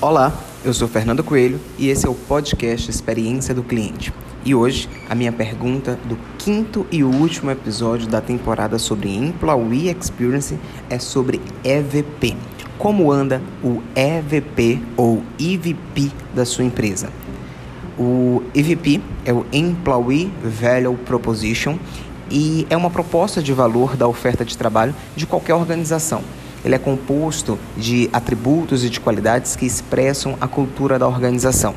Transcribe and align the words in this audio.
Olá, 0.00 0.32
eu 0.64 0.72
sou 0.72 0.86
Fernando 0.86 1.24
Coelho 1.24 1.58
e 1.76 1.88
esse 1.88 2.06
é 2.06 2.08
o 2.08 2.14
podcast 2.14 2.88
Experiência 2.88 3.52
do 3.52 3.64
Cliente. 3.64 4.14
E 4.44 4.54
hoje 4.54 4.88
a 5.10 5.14
minha 5.14 5.32
pergunta 5.32 5.98
do 6.04 6.16
quinto 6.38 6.86
e 6.92 7.02
último 7.02 7.50
episódio 7.50 8.06
da 8.06 8.20
temporada 8.20 8.78
sobre 8.78 9.12
Employee 9.12 9.90
Experience 9.90 10.56
é 10.88 11.00
sobre 11.00 11.40
EVP. 11.64 12.36
Como 12.78 13.10
anda 13.10 13.42
o 13.60 13.82
EVP 13.96 14.80
ou 14.96 15.20
EVP 15.36 16.12
da 16.32 16.44
sua 16.44 16.62
empresa? 16.62 17.10
O 17.98 18.44
EVP 18.54 19.00
é 19.24 19.32
o 19.32 19.44
Employee 19.52 20.32
Value 20.44 20.96
Proposition 20.98 21.76
e 22.30 22.68
é 22.70 22.76
uma 22.76 22.88
proposta 22.88 23.42
de 23.42 23.52
valor 23.52 23.96
da 23.96 24.06
oferta 24.06 24.44
de 24.44 24.56
trabalho 24.56 24.94
de 25.16 25.26
qualquer 25.26 25.54
organização. 25.54 26.22
Ele 26.64 26.74
é 26.74 26.78
composto 26.78 27.58
de 27.76 28.08
atributos 28.12 28.84
e 28.84 28.90
de 28.90 29.00
qualidades 29.00 29.56
que 29.56 29.66
expressam 29.66 30.36
a 30.40 30.48
cultura 30.48 30.98
da 30.98 31.06
organização. 31.06 31.74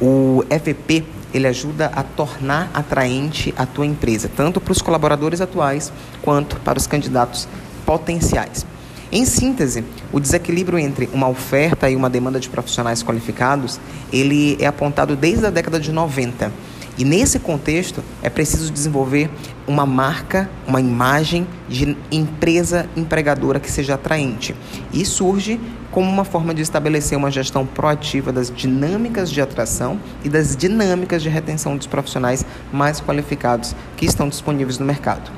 O 0.00 0.44
EVP 0.50 1.04
ele 1.32 1.46
ajuda 1.48 1.86
a 1.94 2.02
tornar 2.02 2.70
atraente 2.72 3.52
a 3.56 3.66
tua 3.66 3.84
empresa, 3.84 4.30
tanto 4.34 4.60
para 4.60 4.72
os 4.72 4.80
colaboradores 4.80 5.40
atuais 5.40 5.92
quanto 6.22 6.56
para 6.60 6.78
os 6.78 6.86
candidatos 6.86 7.48
potenciais. 7.84 8.64
Em 9.10 9.24
síntese, 9.24 9.84
o 10.12 10.18
desequilíbrio 10.18 10.78
entre 10.78 11.08
uma 11.12 11.28
oferta 11.28 11.88
e 11.90 11.96
uma 11.96 12.10
demanda 12.10 12.40
de 12.40 12.48
profissionais 12.48 13.02
qualificados, 13.02 13.80
ele 14.12 14.56
é 14.60 14.66
apontado 14.66 15.14
desde 15.14 15.46
a 15.46 15.50
década 15.50 15.78
de 15.78 15.92
90 15.92 16.52
e 16.96 17.04
nesse 17.04 17.38
contexto 17.38 18.02
é 18.22 18.30
preciso 18.30 18.72
desenvolver 18.72 19.28
uma 19.66 19.84
marca, 19.84 20.48
uma 20.66 20.80
imagem 20.80 21.46
de 21.68 21.96
empresa 22.10 22.88
empregadora 22.96 23.58
que 23.58 23.70
seja 23.70 23.94
atraente. 23.94 24.54
E 24.92 25.04
surge 25.04 25.60
como 25.90 26.10
uma 26.10 26.24
forma 26.24 26.54
de 26.54 26.62
estabelecer 26.62 27.16
uma 27.16 27.30
gestão 27.30 27.66
proativa 27.66 28.32
das 28.32 28.50
dinâmicas 28.50 29.30
de 29.30 29.40
atração 29.40 29.98
e 30.24 30.28
das 30.28 30.56
dinâmicas 30.56 31.22
de 31.22 31.28
retenção 31.28 31.76
dos 31.76 31.86
profissionais 31.86 32.44
mais 32.72 33.00
qualificados 33.00 33.74
que 33.96 34.06
estão 34.06 34.28
disponíveis 34.28 34.78
no 34.78 34.86
mercado. 34.86 35.30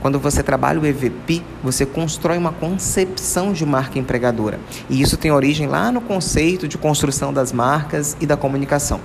Quando 0.00 0.18
você 0.18 0.42
trabalha 0.42 0.80
o 0.80 0.86
EVP, 0.86 1.42
você 1.62 1.84
constrói 1.84 2.38
uma 2.38 2.52
concepção 2.52 3.52
de 3.52 3.66
marca 3.66 3.98
empregadora. 3.98 4.60
E 4.88 5.00
isso 5.00 5.16
tem 5.16 5.32
origem 5.32 5.66
lá 5.66 5.90
no 5.90 6.00
conceito 6.00 6.68
de 6.68 6.78
construção 6.78 7.32
das 7.32 7.52
marcas 7.52 8.16
e 8.20 8.26
da 8.26 8.36
comunicação. 8.36 9.00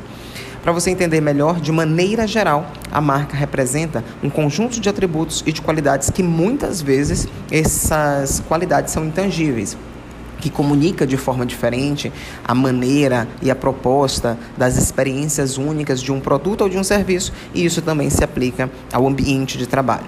Para 0.64 0.72
você 0.72 0.90
entender 0.90 1.20
melhor, 1.20 1.60
de 1.60 1.74
maneira 1.74 2.26
geral, 2.26 2.72
a 2.90 3.02
marca 3.02 3.36
representa 3.36 4.02
um 4.24 4.30
conjunto 4.30 4.80
de 4.80 4.88
atributos 4.88 5.44
e 5.46 5.52
de 5.52 5.62
qualidades 5.62 6.10
que 6.10 6.24
muitas 6.24 6.82
vezes 6.82 7.28
essas 7.52 8.40
qualidades 8.48 8.94
são 8.94 9.04
intangíveis 9.04 9.78
que 10.40 10.50
comunica 10.50 11.06
de 11.06 11.18
forma 11.18 11.46
diferente 11.46 12.12
a 12.46 12.56
maneira 12.56 13.28
e 13.42 13.52
a 13.52 13.56
proposta 13.56 14.38
das 14.58 14.78
experiências 14.78 15.58
únicas 15.58 16.02
de 16.02 16.12
um 16.12 16.20
produto 16.20 16.62
ou 16.62 16.70
de 16.70 16.78
um 16.78 16.84
serviço, 16.84 17.32
e 17.54 17.64
isso 17.64 17.82
também 17.82 18.10
se 18.10 18.24
aplica 18.24 18.70
ao 18.92 19.08
ambiente 19.08 19.58
de 19.58 19.68
trabalho. 19.68 20.06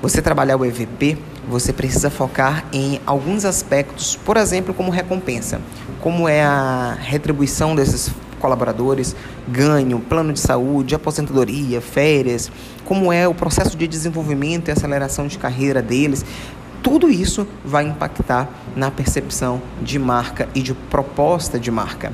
Você 0.00 0.20
trabalhar 0.20 0.56
o 0.56 0.64
EVP, 0.64 1.16
você 1.48 1.72
precisa 1.72 2.10
focar 2.10 2.64
em 2.72 3.00
alguns 3.06 3.44
aspectos, 3.44 4.16
por 4.24 4.36
exemplo, 4.36 4.72
como 4.74 4.90
recompensa. 4.90 5.60
Como 6.00 6.28
é 6.28 6.42
a 6.42 6.96
retribuição 7.00 7.74
desses 7.74 8.12
colaboradores, 8.42 9.14
ganho, 9.48 10.00
plano 10.00 10.32
de 10.32 10.40
saúde, 10.40 10.94
aposentadoria, 10.94 11.80
férias, 11.80 12.50
como 12.84 13.12
é 13.12 13.26
o 13.26 13.32
processo 13.32 13.76
de 13.76 13.86
desenvolvimento 13.86 14.68
e 14.68 14.72
aceleração 14.72 15.28
de 15.28 15.38
carreira 15.38 15.80
deles. 15.80 16.24
Tudo 16.82 17.08
isso 17.08 17.46
vai 17.64 17.84
impactar 17.84 18.50
na 18.74 18.90
percepção 18.90 19.62
de 19.80 19.98
marca 20.00 20.48
e 20.52 20.60
de 20.60 20.74
proposta 20.74 21.58
de 21.58 21.70
marca. 21.70 22.12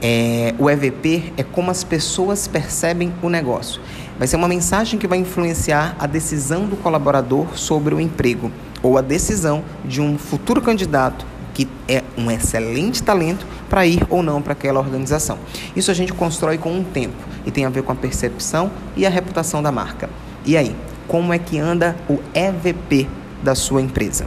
É, 0.00 0.54
o 0.60 0.70
EVP 0.70 1.32
é 1.36 1.42
como 1.42 1.72
as 1.72 1.82
pessoas 1.82 2.46
percebem 2.46 3.12
o 3.20 3.28
negócio. 3.28 3.80
Vai 4.16 4.28
ser 4.28 4.36
uma 4.36 4.46
mensagem 4.46 4.98
que 4.98 5.08
vai 5.08 5.18
influenciar 5.18 5.96
a 5.98 6.06
decisão 6.06 6.66
do 6.66 6.76
colaborador 6.76 7.58
sobre 7.58 7.92
o 7.92 8.00
emprego 8.00 8.52
ou 8.80 8.96
a 8.96 9.00
decisão 9.00 9.64
de 9.84 10.00
um 10.00 10.16
futuro 10.16 10.62
candidato 10.62 11.26
que 11.58 11.66
é 11.88 12.04
um 12.16 12.30
excelente 12.30 13.02
talento 13.02 13.44
para 13.68 13.84
ir 13.84 14.06
ou 14.08 14.22
não 14.22 14.40
para 14.40 14.52
aquela 14.52 14.78
organização. 14.78 15.36
Isso 15.74 15.90
a 15.90 15.94
gente 15.94 16.12
constrói 16.12 16.56
com 16.56 16.72
um 16.72 16.84
tempo 16.84 17.16
e 17.44 17.50
tem 17.50 17.64
a 17.64 17.68
ver 17.68 17.82
com 17.82 17.90
a 17.90 17.96
percepção 17.96 18.70
e 18.96 19.04
a 19.04 19.10
reputação 19.10 19.60
da 19.60 19.72
marca. 19.72 20.08
E 20.46 20.56
aí, 20.56 20.72
como 21.08 21.32
é 21.32 21.38
que 21.38 21.58
anda 21.58 21.96
o 22.08 22.20
EVP 22.32 23.08
da 23.42 23.56
sua 23.56 23.82
empresa? 23.82 24.26